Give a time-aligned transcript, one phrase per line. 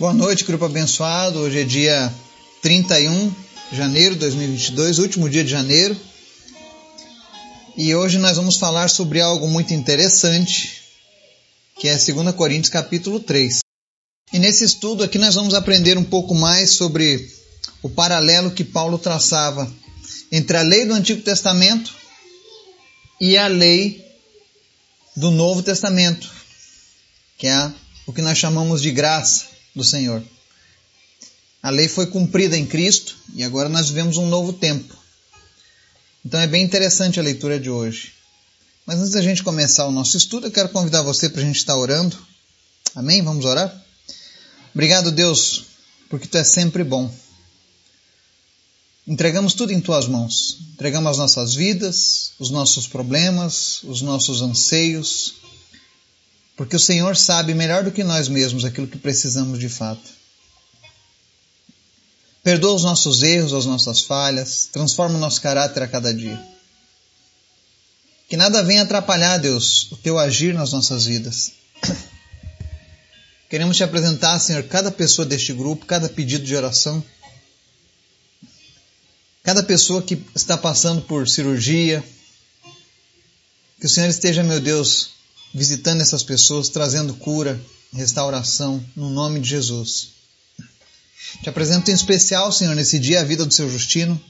[0.00, 1.40] Boa noite, grupo abençoado.
[1.40, 2.10] Hoje é dia
[2.62, 3.34] 31
[3.70, 5.94] de janeiro de 2022, último dia de janeiro.
[7.76, 10.80] E hoje nós vamos falar sobre algo muito interessante,
[11.78, 13.58] que é 2 Coríntios capítulo 3.
[14.32, 17.30] E nesse estudo aqui nós vamos aprender um pouco mais sobre
[17.82, 19.70] o paralelo que Paulo traçava
[20.32, 21.94] entre a lei do Antigo Testamento
[23.20, 24.02] e a lei
[25.14, 26.26] do Novo Testamento,
[27.36, 27.70] que é
[28.06, 30.22] o que nós chamamos de graça do Senhor.
[31.62, 34.96] A lei foi cumprida em Cristo e agora nós vivemos um novo tempo.
[36.24, 38.12] Então é bem interessante a leitura de hoje.
[38.86, 41.56] Mas antes da gente começar o nosso estudo, eu quero convidar você para a gente
[41.56, 42.16] estar orando.
[42.94, 43.22] Amém?
[43.22, 43.84] Vamos orar?
[44.74, 45.64] Obrigado, Deus,
[46.08, 47.12] porque Tu é sempre bom.
[49.06, 50.58] Entregamos tudo em Tuas mãos.
[50.72, 55.34] Entregamos as nossas vidas, os nossos problemas, os nossos anseios,
[56.60, 60.10] porque o Senhor sabe melhor do que nós mesmos aquilo que precisamos de fato.
[62.42, 66.38] Perdoa os nossos erros, as nossas falhas, transforma o nosso caráter a cada dia.
[68.28, 71.52] Que nada venha atrapalhar, Deus, o teu agir nas nossas vidas.
[73.48, 77.02] Queremos te apresentar, Senhor, cada pessoa deste grupo, cada pedido de oração,
[79.42, 82.04] cada pessoa que está passando por cirurgia.
[83.80, 85.19] Que o Senhor esteja, meu Deus,
[85.52, 87.60] visitando essas pessoas, trazendo cura,
[87.92, 90.10] restauração, no nome de Jesus.
[91.42, 94.20] Te apresento em especial, Senhor, nesse dia a vida do seu Justino.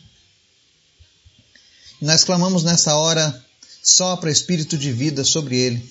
[2.01, 3.45] Nós clamamos nessa hora,
[3.83, 5.91] sopra espírito de vida sobre ele.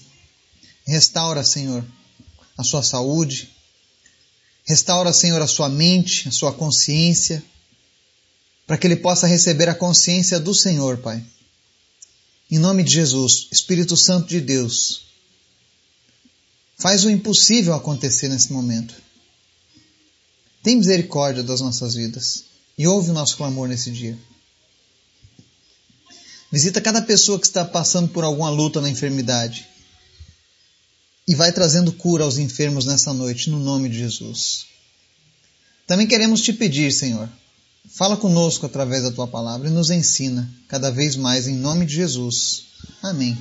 [0.85, 1.85] Restaura, Senhor,
[2.57, 3.49] a sua saúde.
[4.65, 7.43] Restaura, Senhor, a sua mente, a sua consciência,
[8.65, 11.23] para que ele possa receber a consciência do Senhor, Pai.
[12.51, 15.08] Em nome de Jesus, Espírito Santo de Deus,
[16.79, 18.95] Faz o impossível acontecer nesse momento.
[20.63, 22.45] Tem misericórdia das nossas vidas
[22.77, 24.17] e ouve o nosso clamor nesse dia.
[26.51, 29.67] Visita cada pessoa que está passando por alguma luta na enfermidade
[31.27, 34.65] e vai trazendo cura aos enfermos nessa noite, no nome de Jesus.
[35.85, 37.29] Também queremos te pedir, Senhor,
[37.89, 41.95] fala conosco através da tua palavra e nos ensina cada vez mais em nome de
[41.95, 42.63] Jesus.
[43.03, 43.37] Amém.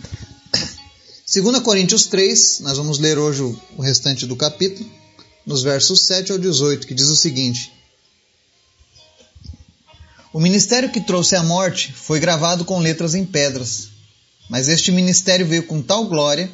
[1.31, 4.91] 2 Coríntios 3, nós vamos ler hoje o restante do capítulo,
[5.44, 7.71] nos versos 7 ao 18, que diz o seguinte:
[10.33, 13.88] O ministério que trouxe a morte foi gravado com letras em pedras,
[14.49, 16.50] mas este ministério veio com tal glória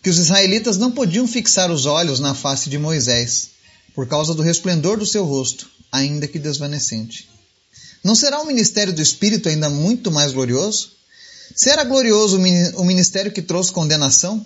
[0.00, 3.48] que os israelitas não podiam fixar os olhos na face de Moisés,
[3.96, 7.28] por causa do resplendor do seu rosto, ainda que desvanecente.
[8.04, 10.92] Não será o ministério do Espírito ainda muito mais glorioso?
[11.54, 12.38] Se era glorioso
[12.76, 14.44] o ministério que trouxe condenação,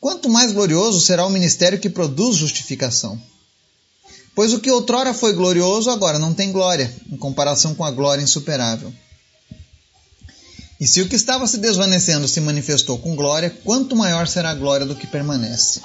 [0.00, 3.20] quanto mais glorioso será o ministério que produz justificação.
[4.34, 8.22] Pois o que outrora foi glorioso agora não tem glória, em comparação com a glória
[8.22, 8.92] insuperável.
[10.80, 14.54] E se o que estava se desvanecendo se manifestou com glória, quanto maior será a
[14.54, 15.80] glória do que permanece.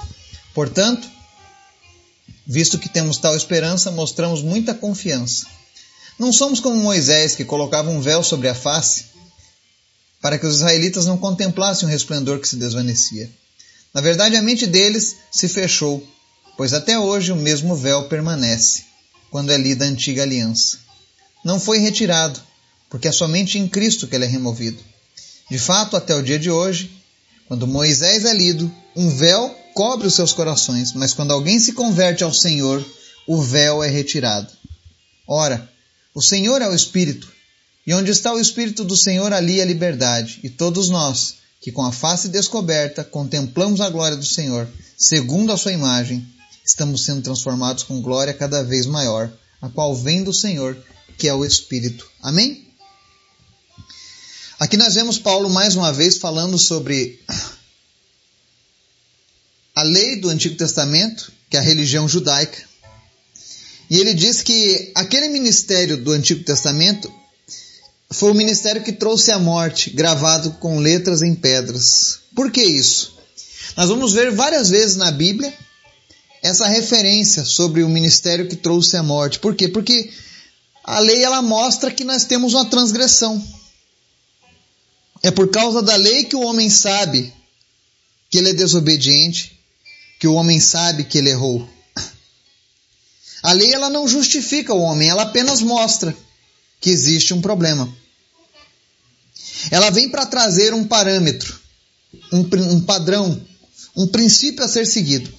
[0.52, 1.08] Portanto,
[2.46, 5.46] visto que temos tal esperança, mostramos muita confiança.
[6.18, 9.17] Não somos como Moisés, que colocava um véu sobre a face
[10.20, 13.30] para que os israelitas não contemplassem o resplendor que se desvanecia.
[13.94, 16.06] Na verdade, a mente deles se fechou,
[16.56, 18.84] pois até hoje o mesmo véu permanece,
[19.30, 20.78] quando é lida a antiga aliança.
[21.44, 22.40] Não foi retirado,
[22.90, 24.82] porque é somente em Cristo que ele é removido.
[25.50, 26.90] De fato, até o dia de hoje,
[27.46, 32.24] quando Moisés é lido, um véu cobre os seus corações, mas quando alguém se converte
[32.24, 32.84] ao Senhor,
[33.26, 34.52] o véu é retirado.
[35.26, 35.70] Ora,
[36.14, 37.32] o Senhor é o Espírito,
[37.88, 40.40] e onde está o Espírito do Senhor, ali a liberdade.
[40.42, 45.56] E todos nós, que com a face descoberta contemplamos a glória do Senhor, segundo a
[45.56, 46.22] sua imagem,
[46.62, 49.32] estamos sendo transformados com glória cada vez maior,
[49.62, 50.76] a qual vem do Senhor,
[51.16, 52.06] que é o Espírito.
[52.22, 52.68] Amém?
[54.60, 57.18] Aqui nós vemos Paulo mais uma vez falando sobre
[59.74, 62.68] a lei do Antigo Testamento, que é a religião judaica.
[63.88, 67.10] E ele diz que aquele ministério do Antigo Testamento
[68.10, 72.20] foi o ministério que trouxe a morte, gravado com letras em pedras.
[72.34, 73.18] Por que isso?
[73.76, 75.52] Nós vamos ver várias vezes na Bíblia
[76.42, 79.38] essa referência sobre o ministério que trouxe a morte.
[79.38, 79.68] Por quê?
[79.68, 80.10] Porque
[80.84, 83.44] a lei ela mostra que nós temos uma transgressão.
[85.22, 87.32] É por causa da lei que o homem sabe
[88.30, 89.58] que ele é desobediente,
[90.18, 91.68] que o homem sabe que ele errou.
[93.42, 96.16] A lei ela não justifica o homem, ela apenas mostra
[96.80, 97.92] que existe um problema.
[99.70, 101.58] Ela vem para trazer um parâmetro,
[102.32, 102.40] um,
[102.72, 103.40] um padrão,
[103.96, 105.32] um princípio a ser seguido.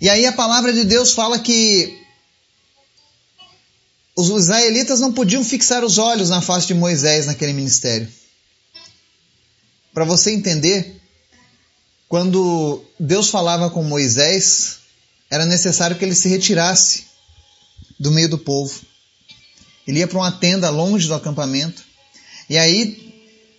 [0.00, 1.96] E aí a palavra de Deus fala que
[4.16, 8.08] os israelitas não podiam fixar os olhos na face de Moisés naquele ministério.
[9.94, 11.00] Para você entender,
[12.08, 14.78] quando Deus falava com Moisés,
[15.30, 17.04] era necessário que ele se retirasse
[17.98, 18.80] do meio do povo.
[19.86, 21.82] Ele ia para uma tenda longe do acampamento.
[22.48, 23.12] E aí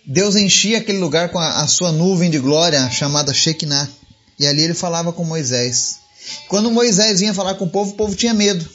[0.04, 3.88] Deus enchia aquele lugar com a, a sua nuvem de glória chamada Shekinah.
[4.38, 5.98] E ali ele falava com Moisés.
[6.48, 8.68] Quando Moisés vinha falar com o povo, o povo tinha medo.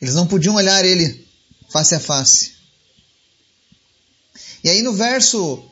[0.00, 1.26] Eles não podiam olhar ele
[1.70, 2.52] face a face.
[4.62, 5.64] E aí no verso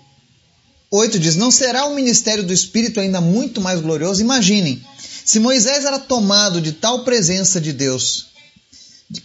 [0.91, 4.21] 8 diz: Não será o ministério do Espírito ainda muito mais glorioso?
[4.21, 4.85] Imaginem,
[5.25, 8.27] se Moisés era tomado de tal presença de Deus,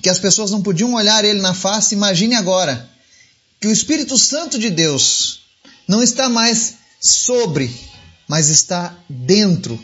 [0.02, 2.90] que as pessoas não podiam olhar ele na face, imagine agora
[3.60, 5.42] que o Espírito Santo de Deus
[5.88, 7.74] não está mais sobre,
[8.28, 9.80] mas está dentro,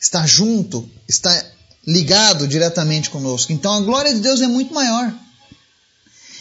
[0.00, 1.44] está junto, está
[1.86, 3.52] ligado diretamente conosco.
[3.52, 5.12] Então a glória de Deus é muito maior.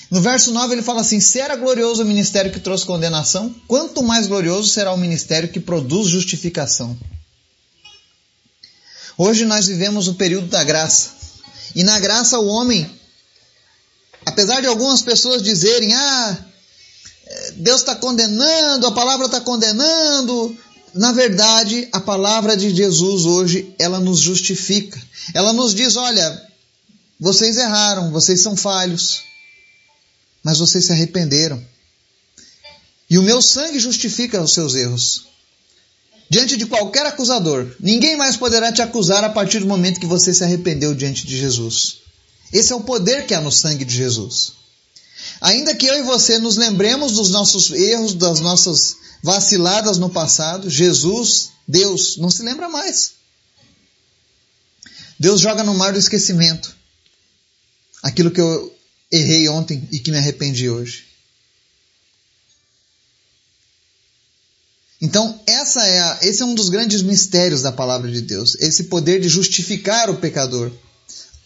[0.10, 4.04] No verso 9 ele fala assim: Se era glorioso o ministério que trouxe condenação, quanto
[4.04, 6.98] mais glorioso será o ministério que produz justificação.
[9.18, 11.17] Hoje nós vivemos o período da graça.
[11.76, 12.90] E na graça o homem,
[14.26, 16.38] apesar de algumas pessoas dizerem: Ah,
[17.56, 20.58] Deus está condenando, a palavra está condenando,
[20.94, 25.00] na verdade, a palavra de Jesus hoje, ela nos justifica.
[25.34, 26.48] Ela nos diz, olha,
[27.20, 29.22] vocês erraram, vocês são falhos,
[30.44, 31.64] mas vocês se arrependeram.
[33.10, 35.28] E o meu sangue justifica os seus erros.
[36.30, 40.34] Diante de qualquer acusador, ninguém mais poderá te acusar a partir do momento que você
[40.34, 42.00] se arrependeu diante de Jesus.
[42.52, 44.54] Esse é o poder que há no sangue de Jesus.
[45.40, 50.70] Ainda que eu e você nos lembremos dos nossos erros, das nossas vaciladas no passado,
[50.70, 53.12] Jesus, Deus, não se lembra mais.
[55.20, 56.76] Deus joga no mar do esquecimento
[58.04, 58.76] aquilo que eu
[59.12, 61.07] errei ontem e que me arrependi hoje.
[65.00, 68.86] Então, essa é a, esse é um dos grandes mistérios da palavra de Deus, esse
[68.86, 70.72] poder de justificar o pecador.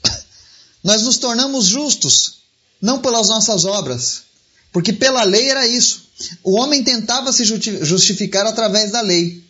[0.83, 2.39] Nós nos tornamos justos,
[2.81, 4.23] não pelas nossas obras,
[4.71, 6.09] porque pela lei era isso.
[6.43, 9.43] O homem tentava se justificar através da lei.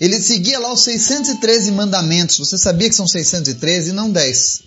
[0.00, 2.38] Ele seguia lá os 613 mandamentos.
[2.38, 4.62] Você sabia que são 613 e não 10.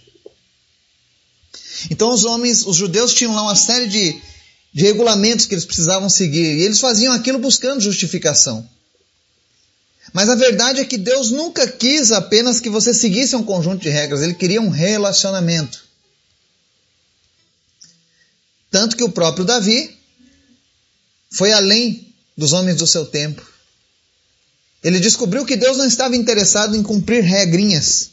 [1.90, 4.22] Então os homens, os judeus tinham lá uma série de,
[4.74, 6.58] de regulamentos que eles precisavam seguir.
[6.58, 8.68] E eles faziam aquilo buscando justificação.
[10.14, 13.90] Mas a verdade é que Deus nunca quis apenas que você seguisse um conjunto de
[13.90, 14.22] regras.
[14.22, 15.84] Ele queria um relacionamento.
[18.70, 19.98] Tanto que o próprio Davi
[21.32, 23.42] foi além dos homens do seu tempo.
[24.84, 28.12] Ele descobriu que Deus não estava interessado em cumprir regrinhas.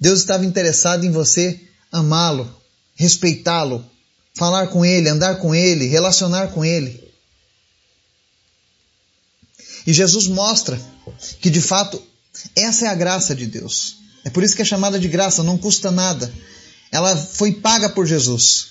[0.00, 1.60] Deus estava interessado em você
[1.92, 2.50] amá-lo,
[2.94, 3.84] respeitá-lo,
[4.34, 7.02] falar com ele, andar com ele, relacionar com ele.
[9.86, 10.80] E Jesus mostra
[11.40, 12.02] que de fato
[12.54, 13.96] essa é a graça de Deus.
[14.24, 16.32] É por isso que é chamada de graça, não custa nada.
[16.90, 18.68] Ela foi paga por Jesus.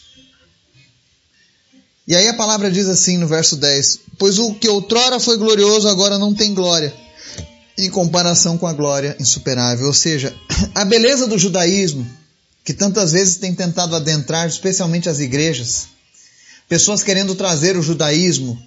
[2.08, 5.88] E aí a palavra diz assim no verso 10: Pois o que outrora foi glorioso
[5.88, 6.94] agora não tem glória,
[7.78, 9.88] em comparação com a glória insuperável.
[9.88, 10.36] Ou seja,
[10.76, 12.06] a beleza do judaísmo,
[12.64, 15.88] que tantas vezes tem tentado adentrar, especialmente as igrejas,
[16.70, 18.62] pessoas querendo trazer o judaísmo,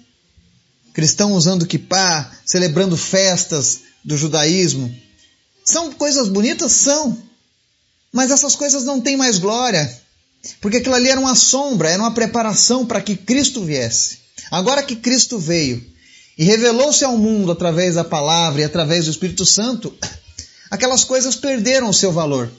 [0.93, 4.93] cristãos usando kippah, celebrando festas do judaísmo.
[5.63, 6.71] São coisas bonitas?
[6.71, 7.17] São.
[8.11, 9.89] Mas essas coisas não têm mais glória.
[10.61, 14.19] Porque aquilo ali era uma sombra, era uma preparação para que Cristo viesse.
[14.49, 15.85] Agora que Cristo veio
[16.37, 19.93] e revelou-se ao mundo através da palavra e através do Espírito Santo,
[20.71, 22.49] aquelas coisas perderam o seu valor.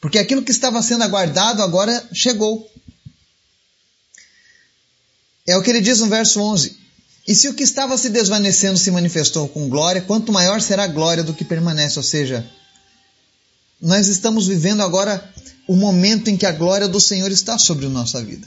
[0.00, 2.70] Porque aquilo que estava sendo aguardado agora chegou.
[5.50, 6.76] É o que ele diz no verso 11.
[7.26, 10.86] E se o que estava se desvanecendo se manifestou com glória, quanto maior será a
[10.86, 11.98] glória do que permanece.
[11.98, 12.48] Ou seja,
[13.80, 15.28] nós estamos vivendo agora
[15.66, 18.46] o momento em que a glória do Senhor está sobre a nossa vida.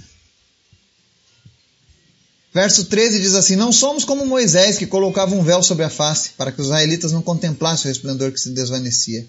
[2.53, 6.29] Verso 13 diz assim: Não somos como Moisés, que colocava um véu sobre a face,
[6.37, 9.27] para que os israelitas não contemplassem o resplendor que se desvanecia.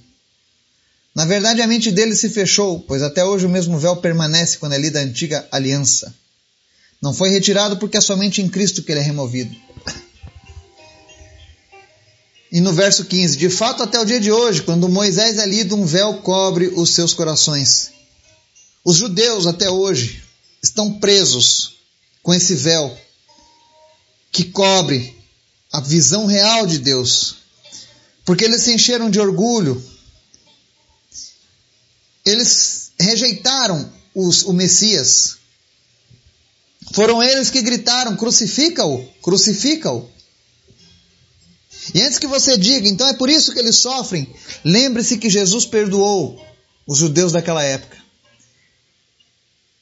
[1.12, 4.74] Na verdade, a mente deles se fechou, pois até hoje o mesmo véu permanece quando
[4.74, 6.14] é lida a antiga aliança.
[7.04, 9.54] Não foi retirado porque é somente em Cristo que ele é removido.
[12.50, 15.76] E no verso 15: De fato, até o dia de hoje, quando Moisés é lido,
[15.76, 17.90] um véu cobre os seus corações.
[18.82, 20.24] Os judeus, até hoje,
[20.62, 21.74] estão presos
[22.22, 22.98] com esse véu
[24.32, 25.14] que cobre
[25.70, 27.36] a visão real de Deus.
[28.24, 29.84] porque eles se encheram de orgulho,
[32.24, 35.43] eles rejeitaram os, o Messias.
[36.94, 40.08] Foram eles que gritaram: crucifica-o, crucifica-o.
[41.92, 44.32] E antes que você diga, então é por isso que eles sofrem,
[44.64, 46.40] lembre-se que Jesus perdoou
[46.86, 47.98] os judeus daquela época.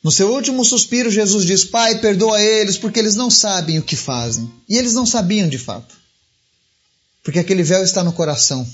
[0.02, 3.94] No seu último suspiro, Jesus diz: Pai, perdoa eles, porque eles não sabem o que
[3.94, 4.50] fazem.
[4.66, 5.94] E eles não sabiam de fato.
[7.22, 8.66] Porque aquele véu está no coração.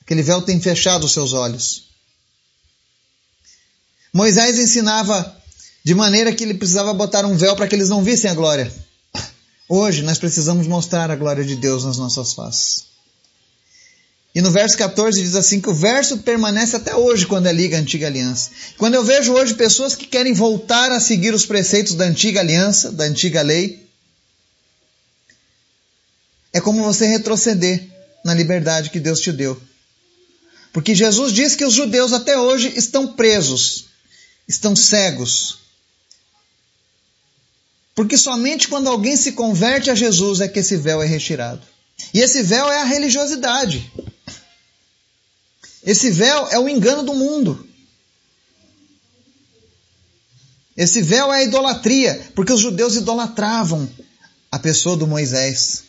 [0.00, 1.84] Aquele véu tem fechado os seus olhos.
[4.12, 5.37] Moisés ensinava
[5.84, 8.72] de maneira que ele precisava botar um véu para que eles não vissem a glória.
[9.68, 12.88] Hoje nós precisamos mostrar a glória de Deus nas nossas faces.
[14.34, 17.76] E no verso 14 diz assim que o verso permanece até hoje quando é liga
[17.76, 18.50] a antiga aliança.
[18.76, 22.92] Quando eu vejo hoje pessoas que querem voltar a seguir os preceitos da antiga aliança,
[22.92, 23.88] da antiga lei,
[26.52, 27.86] é como você retroceder
[28.24, 29.60] na liberdade que Deus te deu.
[30.72, 33.86] Porque Jesus diz que os judeus até hoje estão presos,
[34.46, 35.58] estão cegos.
[37.98, 41.60] Porque somente quando alguém se converte a Jesus é que esse véu é retirado.
[42.14, 43.92] E esse véu é a religiosidade.
[45.82, 47.68] Esse véu é o engano do mundo.
[50.76, 53.90] Esse véu é a idolatria, porque os judeus idolatravam
[54.48, 55.82] a pessoa do Moisés.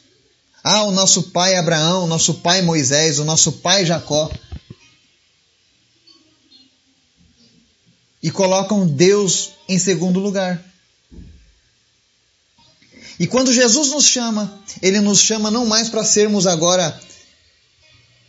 [0.63, 4.31] Ah, o nosso pai Abraão, o nosso pai Moisés, o nosso pai Jacó.
[8.19, 10.69] E colocam Deus em segundo lugar.
[13.19, 16.97] E quando Jesus nos chama, ele nos chama não mais para sermos agora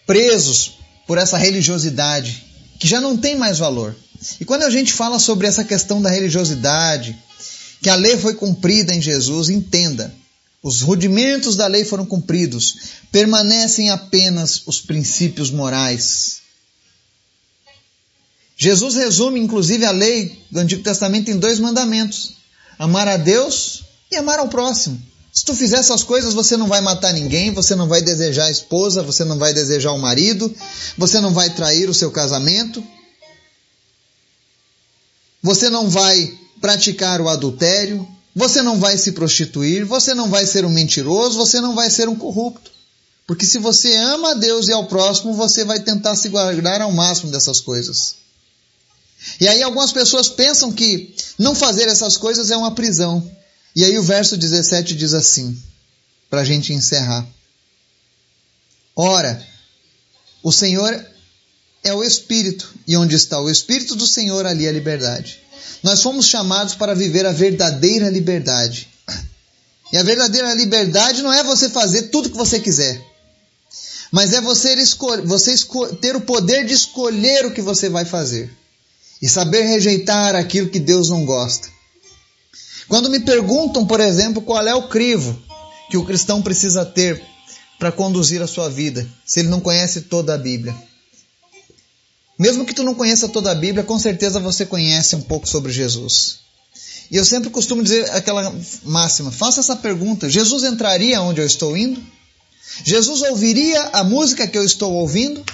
[0.04, 0.72] presos
[1.06, 2.44] por essa religiosidade,
[2.80, 3.94] que já não tem mais valor.
[4.40, 7.16] E quando a gente fala sobre essa questão da religiosidade,
[7.80, 10.12] que a lei foi cumprida em Jesus, entenda,
[10.60, 12.76] os rudimentos da lei foram cumpridos,
[13.12, 16.40] permanecem apenas os princípios morais.
[18.56, 22.34] Jesus resume inclusive a lei do Antigo Testamento em dois mandamentos:
[22.78, 25.00] amar a Deus e amar ao próximo.
[25.32, 28.50] Se tu fizer essas coisas, você não vai matar ninguém, você não vai desejar a
[28.50, 30.52] esposa, você não vai desejar o marido,
[30.98, 32.84] você não vai trair o seu casamento,
[35.42, 40.64] você não vai praticar o adultério, você não vai se prostituir, você não vai ser
[40.64, 42.70] um mentiroso, você não vai ser um corrupto.
[43.26, 46.90] Porque se você ama a Deus e ao próximo, você vai tentar se guardar ao
[46.90, 48.16] máximo dessas coisas.
[49.40, 53.30] E aí algumas pessoas pensam que não fazer essas coisas é uma prisão.
[53.74, 55.60] E aí o verso 17 diz assim,
[56.28, 57.26] para a gente encerrar.
[58.96, 59.44] Ora,
[60.42, 61.06] o Senhor
[61.82, 65.40] é o Espírito, e onde está o Espírito do Senhor, ali é a liberdade.
[65.82, 68.88] Nós fomos chamados para viver a verdadeira liberdade.
[69.92, 73.04] E a verdadeira liberdade não é você fazer tudo o que você quiser,
[74.12, 74.76] mas é você,
[75.24, 75.54] você
[76.00, 78.52] ter o poder de escolher o que você vai fazer
[79.20, 81.68] e saber rejeitar aquilo que Deus não gosta.
[82.90, 85.40] Quando me perguntam, por exemplo, qual é o crivo
[85.88, 87.24] que o cristão precisa ter
[87.78, 90.76] para conduzir a sua vida, se ele não conhece toda a Bíblia,
[92.36, 95.70] mesmo que tu não conheça toda a Bíblia, com certeza você conhece um pouco sobre
[95.70, 96.40] Jesus.
[97.12, 101.76] E eu sempre costumo dizer aquela máxima: faça essa pergunta: Jesus entraria onde eu estou
[101.76, 102.04] indo?
[102.82, 105.44] Jesus ouviria a música que eu estou ouvindo?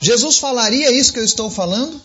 [0.00, 2.00] Jesus falaria isso que eu estou falando?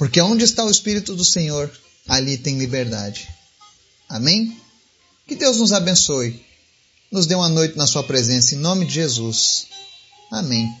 [0.00, 1.70] Porque onde está o Espírito do Senhor,
[2.08, 3.28] ali tem liberdade.
[4.08, 4.60] Amém?
[5.28, 6.44] Que Deus nos abençoe
[7.10, 9.66] nos dê uma noite na Sua presença, em nome de Jesus.
[10.30, 10.72] Amém.